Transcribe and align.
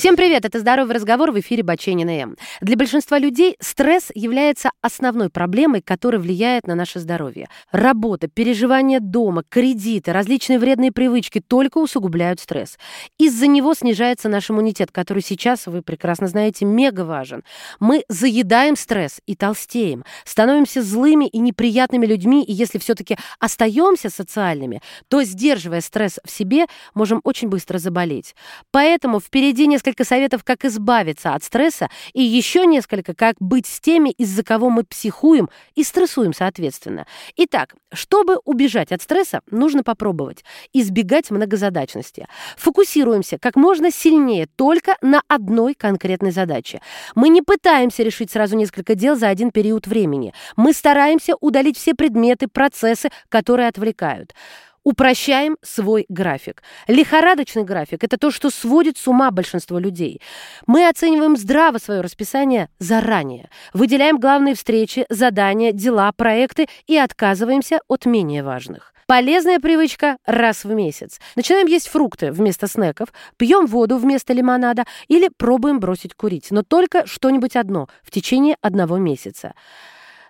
Всем 0.00 0.16
привет! 0.16 0.46
Это 0.46 0.58
«Здоровый 0.58 0.94
разговор» 0.94 1.30
в 1.30 1.38
эфире 1.40 1.62
Баченина 1.62 2.22
М. 2.22 2.36
Для 2.62 2.74
большинства 2.74 3.18
людей 3.18 3.56
стресс 3.60 4.08
является 4.14 4.70
основной 4.80 5.28
проблемой, 5.28 5.82
которая 5.82 6.18
влияет 6.18 6.66
на 6.66 6.74
наше 6.74 7.00
здоровье. 7.00 7.50
Работа, 7.70 8.26
переживания 8.26 8.98
дома, 8.98 9.42
кредиты, 9.46 10.14
различные 10.14 10.58
вредные 10.58 10.90
привычки 10.90 11.42
только 11.46 11.76
усугубляют 11.76 12.40
стресс. 12.40 12.78
Из-за 13.18 13.46
него 13.46 13.74
снижается 13.74 14.30
наш 14.30 14.50
иммунитет, 14.50 14.90
который 14.90 15.22
сейчас, 15.22 15.66
вы 15.66 15.82
прекрасно 15.82 16.28
знаете, 16.28 16.64
мега 16.64 17.02
важен. 17.02 17.44
Мы 17.78 18.02
заедаем 18.08 18.76
стресс 18.76 19.20
и 19.26 19.36
толстеем, 19.36 20.06
становимся 20.24 20.80
злыми 20.82 21.26
и 21.26 21.38
неприятными 21.38 22.06
людьми, 22.06 22.42
и 22.42 22.54
если 22.54 22.78
все-таки 22.78 23.18
остаемся 23.38 24.08
социальными, 24.08 24.80
то, 25.08 25.22
сдерживая 25.24 25.82
стресс 25.82 26.18
в 26.24 26.30
себе, 26.30 26.68
можем 26.94 27.20
очень 27.22 27.48
быстро 27.48 27.76
заболеть. 27.76 28.34
Поэтому 28.70 29.20
впереди 29.20 29.66
несколько 29.66 29.89
несколько 29.90 30.04
советов, 30.04 30.44
как 30.44 30.64
избавиться 30.64 31.34
от 31.34 31.42
стресса, 31.42 31.88
и 32.12 32.22
еще 32.22 32.64
несколько, 32.64 33.12
как 33.12 33.34
быть 33.40 33.66
с 33.66 33.80
теми, 33.80 34.10
из-за 34.10 34.44
кого 34.44 34.70
мы 34.70 34.84
психуем 34.84 35.48
и 35.74 35.82
стрессуем 35.82 36.32
соответственно. 36.32 37.06
Итак, 37.36 37.74
чтобы 37.92 38.38
убежать 38.44 38.92
от 38.92 39.02
стресса, 39.02 39.40
нужно 39.50 39.82
попробовать 39.82 40.44
избегать 40.72 41.30
многозадачности. 41.30 42.28
Фокусируемся 42.56 43.38
как 43.38 43.56
можно 43.56 43.90
сильнее 43.90 44.46
только 44.56 44.96
на 45.02 45.22
одной 45.26 45.74
конкретной 45.74 46.30
задаче. 46.30 46.80
Мы 47.16 47.28
не 47.28 47.42
пытаемся 47.42 48.04
решить 48.04 48.30
сразу 48.30 48.56
несколько 48.56 48.94
дел 48.94 49.16
за 49.16 49.28
один 49.28 49.50
период 49.50 49.88
времени. 49.88 50.32
Мы 50.56 50.72
стараемся 50.72 51.34
удалить 51.40 51.76
все 51.76 51.94
предметы, 51.94 52.46
процессы, 52.46 53.10
которые 53.28 53.66
отвлекают. 53.66 54.34
Упрощаем 54.82 55.58
свой 55.62 56.06
график. 56.08 56.62
Лихорадочный 56.88 57.64
график– 57.64 58.02
это 58.04 58.16
то, 58.16 58.30
что 58.30 58.48
сводит 58.48 58.96
с 58.96 59.06
ума 59.06 59.30
большинство 59.30 59.78
людей. 59.78 60.22
Мы 60.66 60.88
оцениваем 60.88 61.36
здраво 61.36 61.76
свое 61.76 62.00
расписание 62.00 62.70
заранее. 62.78 63.50
Выделяем 63.74 64.18
главные 64.18 64.54
встречи, 64.54 65.04
задания, 65.10 65.72
дела, 65.72 66.10
проекты 66.12 66.66
и 66.86 66.96
отказываемся 66.96 67.80
от 67.88 68.06
менее 68.06 68.42
важных. 68.42 68.94
Полезная 69.06 69.58
привычка 69.58 70.16
раз 70.24 70.64
в 70.64 70.72
месяц. 70.72 71.18
Начинаем 71.34 71.66
есть 71.66 71.88
фрукты 71.88 72.30
вместо 72.30 72.66
снеков, 72.68 73.08
пьем 73.36 73.66
воду 73.66 73.98
вместо 73.98 74.32
лимонада 74.32 74.84
или 75.08 75.28
пробуем 75.36 75.80
бросить 75.80 76.14
курить. 76.14 76.46
Но 76.50 76.62
только 76.62 77.06
что-нибудь 77.06 77.56
одно 77.56 77.88
в 78.02 78.12
течение 78.12 78.56
одного 78.62 78.98
месяца. 78.98 79.54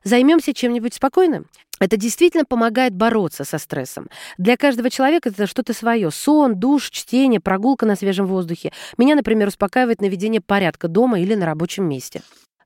Займемся 0.05 0.55
чем-нибудь 0.55 0.95
спокойным? 0.95 1.47
Это 1.81 1.97
действительно 1.97 2.45
помогает 2.45 2.95
бороться 2.95 3.45
со 3.45 3.57
стрессом. 3.59 4.09
Для 4.37 4.59
каждого 4.59 4.91
человека 4.91 5.31
это 5.31 5.47
что-то 5.47 5.73
свое. 5.73 6.11
Сон, 6.11 6.57
душ, 6.57 6.91
чтение, 6.91 7.41
прогулка 7.41 7.87
на 7.87 7.97
свежем 7.97 8.27
воздухе. 8.27 8.71
Меня, 8.99 9.15
например, 9.15 9.49
успокаивает 9.49 10.03
наведение 10.03 10.43
порядка 10.43 10.89
дома 10.89 11.21
или 11.21 11.35
на 11.35 11.47
рабочем 11.47 11.89
месте. 11.89 12.21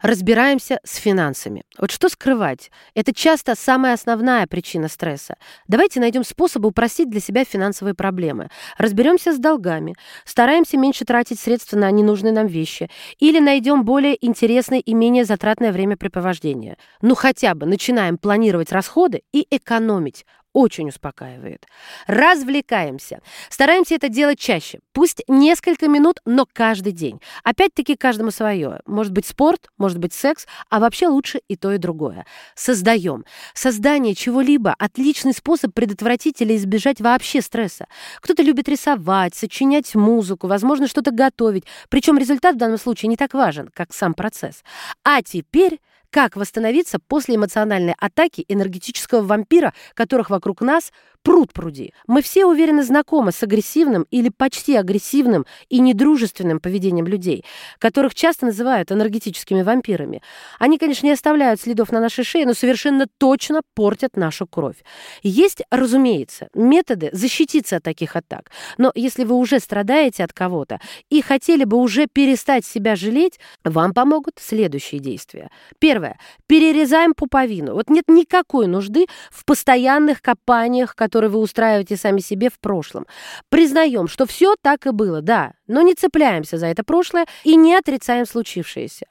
Разбираемся 0.05 0.81
с 0.85 0.97
финансами. 0.97 1.63
Вот 1.79 1.91
что 1.91 2.11
скрывать? 2.11 2.71
Это 2.95 3.15
часто 3.15 3.55
самая 3.55 3.95
основная 3.95 4.47
причина 4.47 4.89
стресса. 4.89 5.37
Давайте 5.67 5.99
найдем 5.99 6.25
способы 6.25 6.69
упростить 6.69 7.09
для 7.09 7.21
себя 7.21 7.47
финансовые 7.47 7.95
проблемы. 7.95 8.51
Разберемся 8.77 9.33
с 9.33 9.39
долгами, 9.39 9.95
стараемся 10.27 10.77
меньше 10.77 11.07
тратить 11.07 11.41
средства 11.41 11.79
на 11.79 11.91
ненужные 11.91 12.35
нам 12.35 12.49
вещи 12.49 12.91
или 13.19 13.41
найдем 13.41 13.87
более 13.87 14.23
интересное 14.23 14.81
и 14.81 14.93
менее 14.93 15.25
затратное 15.25 15.73
времяпрепровождение. 15.73 16.77
Ну 17.01 17.15
хотя 17.15 17.55
бы 17.55 17.65
начинаем 17.65 18.19
планировать 18.19 18.73
расходы 18.73 19.23
и 19.33 19.47
экономить 19.51 20.27
очень 20.55 20.89
успокаивает. 20.89 21.67
Развлекаемся. 22.07 23.21
Стараемся 23.51 23.97
это 23.97 24.09
делать 24.09 24.39
чаще. 24.39 24.79
Пусть 24.93 25.23
несколько 25.29 25.89
минут, 25.89 26.21
но 26.25 26.47
каждый 26.51 26.93
день. 26.93 27.21
Опять-таки 27.43 27.97
каждому 27.97 28.31
свое. 28.31 28.81
Может 28.87 29.13
быть 29.13 29.27
спорт, 29.27 29.69
может 29.77 29.99
быть 29.99 30.15
секс, 30.15 30.47
а 30.71 30.79
вообще 30.79 31.09
лучше 31.09 31.41
и 31.49 31.57
то, 31.57 31.73
и 31.73 31.79
другое. 31.79 32.25
Создаем. 32.55 33.25
Создание 33.53 34.15
чего-либо– 34.15 34.75
отличный 34.79 35.35
способ 35.35 35.75
предотвратить 35.75 36.41
или 36.41 36.57
избежать 36.57 37.01
вообще 37.01 37.43
стресса. 37.43 37.87
Кто-то 38.21 38.43
любит 38.43 38.69
рисовать, 38.69 39.35
сочинять 39.35 39.95
музыку, 39.95 40.47
возможно, 40.47 40.87
что-то 40.87 41.11
готовить. 41.11 41.65
Причем 41.89 42.17
результат 42.17 42.55
в 42.55 42.59
данном 42.59 42.79
случае 42.79 43.09
не 43.09 43.17
так 43.17 43.35
важен, 43.35 43.71
как 43.75 43.93
сам 43.93 44.15
процесс. 44.15 44.63
А 45.03 45.21
теперь 45.21 45.81
как 46.15 46.37
восстановиться 46.37 47.01
после 47.01 47.35
эмоциональной 47.35 47.97
атаки 47.99 48.45
энергетического 48.47 49.23
вампира, 49.23 49.75
которых 49.95 50.31
вокруг 50.31 50.61
нас 50.61 50.93
пруд 51.25 51.53
пруди? 51.53 51.93
Мы 52.07 52.23
все 52.23 52.47
уверенно 52.47 52.85
знакомы 52.85 53.33
с 53.33 53.43
агрессивным 53.43 54.07
или 54.13 54.29
почти 54.29 54.77
агрессивным 54.77 55.45
и 55.71 55.81
недружественным 55.81 56.61
поведением 56.61 57.09
людей, 57.09 57.45
которых 57.81 58.15
часто 58.15 58.47
называют 58.47 58.93
энергетическими 58.93 59.63
вампирами. 59.63 60.23
Они, 60.61 60.79
конечно, 60.79 61.05
не 61.05 61.15
оставляют 61.15 61.61
следов 61.61 61.91
на 61.91 61.99
нашей 61.99 62.23
шее, 62.23 62.47
но 62.47 62.55
совершенно 62.55 63.09
точно 63.19 63.63
портят 63.75 64.17
нашу 64.17 64.47
кровь. 64.47 64.77
Есть, 65.25 65.65
разумеется, 65.73 66.47
методы 66.55 67.11
защититься 67.13 67.79
от 67.79 67.83
таких 67.83 68.15
атак. 68.15 68.53
Но 68.79 68.93
если 68.95 69.25
вы 69.25 69.35
уже 69.35 69.59
страдаете 69.59 70.23
от 70.23 70.33
кого-то 70.33 70.79
и 71.11 71.23
хотели 71.23 71.65
бы 71.65 71.77
уже 71.77 72.07
перестать 72.07 72.65
себя 72.65 72.95
жалеть, 72.95 73.41
вам 73.65 73.93
помогут 73.93 74.35
следующие 74.39 75.01
действия. 75.01 75.51
Первое 75.81 76.04
Первое. 76.05 76.19
Перерезаем 76.47 77.15
пуповину. 77.15 77.75
Вот 77.75 77.89
нет 77.89 78.05
никакой 78.09 78.67
нужды 78.67 79.07
в 79.31 79.45
постоянных 79.45 80.21
копаниях, 80.21 80.95
которые 80.95 81.31
вы 81.31 81.39
устраиваете 81.39 81.97
сами 81.97 82.21
себе 82.21 82.51
в 82.51 82.59
прошлом. 82.61 83.07
Признаем, 83.49 84.09
что 84.09 84.27
все 84.27 84.55
так 84.61 84.87
и 84.87 84.91
было, 84.91 85.23
да, 85.23 85.53
но 85.67 85.81
не 85.83 85.95
цепляемся 85.95 86.59
за 86.59 86.67
это 86.67 86.85
прошлое 86.85 87.27
и 87.45 87.57
не 87.57 87.75
отрицаем 87.75 88.27
случившееся. 88.27 89.07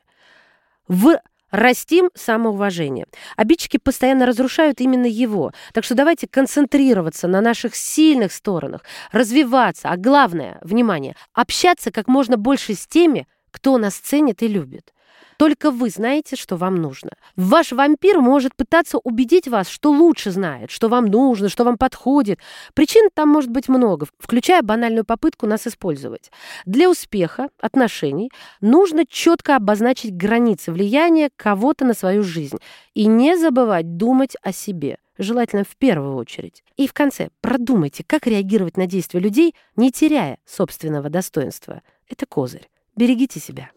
В 0.87 1.19
Растим 1.51 2.09
самоуважение. 2.15 3.05
Обидчики 3.37 3.77
постоянно 3.77 4.25
разрушают 4.25 4.81
именно 4.81 5.05
его. 5.05 5.51
Так 5.71 5.83
что 5.83 5.93
давайте 5.93 6.27
концентрироваться 6.27 7.27
на 7.27 7.41
наших 7.41 7.75
сильных 7.75 8.31
сторонах, 8.31 8.81
развиваться, 9.11 9.89
а 9.89 9.97
главное, 9.97 10.57
внимание, 10.63 11.15
общаться 11.31 11.91
как 11.91 12.07
можно 12.07 12.37
больше 12.37 12.73
с 12.73 12.87
теми, 12.87 13.27
кто 13.51 13.77
нас 13.77 13.93
ценит 13.93 14.41
и 14.41 14.47
любит. 14.47 14.93
Только 15.43 15.71
вы 15.71 15.89
знаете, 15.89 16.37
что 16.37 16.55
вам 16.55 16.75
нужно. 16.75 17.09
Ваш 17.35 17.73
вампир 17.73 18.21
может 18.21 18.55
пытаться 18.55 18.97
убедить 18.97 19.49
вас, 19.49 19.67
что 19.67 19.91
лучше 19.91 20.31
знает, 20.31 20.71
что 20.71 20.87
вам 20.87 21.07
нужно, 21.07 21.49
что 21.49 21.65
вам 21.65 21.77
подходит. 21.77 22.39
Причин 22.73 23.09
там 23.13 23.27
может 23.27 23.49
быть 23.49 23.67
много, 23.67 24.07
включая 24.19 24.61
банальную 24.61 25.03
попытку 25.03 25.45
нас 25.45 25.67
использовать. 25.67 26.31
Для 26.65 26.89
успеха 26.89 27.49
отношений 27.59 28.31
нужно 28.61 29.05
четко 29.05 29.57
обозначить 29.57 30.15
границы 30.15 30.71
влияния 30.71 31.29
кого-то 31.35 31.83
на 31.83 31.93
свою 31.93 32.23
жизнь 32.23 32.59
и 32.93 33.05
не 33.05 33.37
забывать 33.37 33.97
думать 33.97 34.37
о 34.43 34.53
себе 34.53 34.97
желательно 35.17 35.65
в 35.65 35.75
первую 35.75 36.15
очередь. 36.15 36.63
И 36.77 36.87
в 36.87 36.93
конце 36.93 37.31
продумайте, 37.41 38.05
как 38.07 38.27
реагировать 38.27 38.77
на 38.77 38.87
действия 38.87 39.19
людей, 39.19 39.55
не 39.75 39.91
теряя 39.91 40.37
собственного 40.45 41.09
достоинства. 41.09 41.81
Это 42.07 42.25
козырь. 42.25 42.69
Берегите 42.95 43.41
себя. 43.41 43.71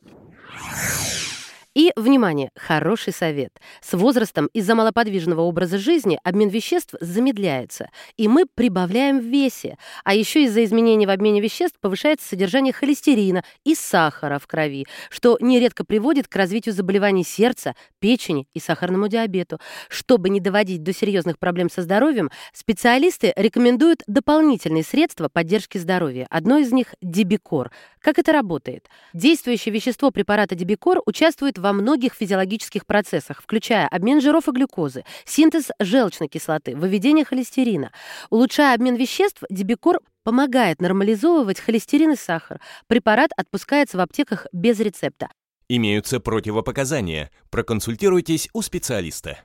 И, 1.77 1.93
внимание, 1.95 2.49
хороший 2.57 3.13
совет. 3.13 3.51
С 3.83 3.93
возрастом 3.93 4.47
из-за 4.55 4.75
малоподвижного 4.75 5.43
образа 5.43 5.77
жизни 5.77 6.19
обмен 6.25 6.49
веществ 6.49 6.95
замедляется, 7.03 7.91
и 8.17 8.29
мы 8.29 8.47
прибавляем 8.47 9.21
в 9.21 9.25
весе. 9.25 9.77
А 10.03 10.15
еще 10.15 10.45
из-за 10.45 10.65
изменений 10.65 11.07
в 11.07 11.11
обмене 11.11 11.43
веществ 11.43 11.77
повышается 11.79 12.27
содержание 12.27 12.73
холестерина 12.73 13.45
и 13.65 13.75
сахара 13.75 14.39
в 14.39 14.47
крови, 14.47 14.87
что 15.11 15.37
нередко 15.39 15.85
приводит 15.85 16.29
к 16.29 16.37
развитию 16.37 16.75
заболеваний 16.75 17.25
сердца, 17.25 17.75
печени 17.99 18.49
и 18.55 18.59
сахарному 18.59 19.09
диабету. 19.09 19.61
Чтобы 19.91 20.31
не 20.31 20.41
доводить 20.41 20.83
до 20.83 20.95
серьезных 20.95 21.39
проблем 21.39 21.69
со 21.69 21.83
здоровьем, 21.83 22.31
специалисты 22.55 23.35
рекомендуют 23.37 24.03
дополнительные 24.07 24.83
средства 24.83 25.29
поддержки 25.29 25.77
здоровья. 25.77 26.27
Одно 26.31 26.57
из 26.57 26.73
них– 26.73 26.95
Дебикор. 27.03 27.71
Как 28.07 28.21
это 28.21 28.31
работает? 28.31 28.89
Действующее 29.15 29.75
вещество 29.75 30.13
препарата 30.13 30.55
Дебикор 30.55 31.03
участвует 31.07 31.59
во 31.59 31.73
многих 31.73 32.15
физиологических 32.15 32.87
процессах, 32.87 33.43
включая 33.43 33.89
обмен 33.89 34.21
жиров 34.21 34.47
и 34.47 34.53
глюкозы, 34.53 35.05
синтез 35.25 35.73
желчной 35.81 36.29
кислоты, 36.29 36.77
выведение 36.77 37.25
холестерина. 37.25 37.91
Улучшая 38.31 38.77
обмен 38.77 38.95
веществ, 38.95 39.43
Дебикор 39.51 39.99
помогает 40.23 40.81
нормализовывать 40.81 41.59
холестерин 41.59 42.13
и 42.13 42.17
сахар. 42.17 42.61
Препарат 42.87 43.33
отпускается 43.37 43.97
в 43.97 44.01
аптеках 44.01 44.47
без 44.53 44.79
рецепта. 44.79 45.27
Имеются 45.69 46.21
противопоказания. 46.21 47.33
Проконсультируйтесь 47.51 48.49
у 48.53 48.63
специалиста. 48.63 49.41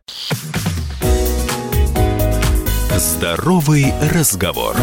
Здоровый 2.95 3.85
разговор. 4.13 4.75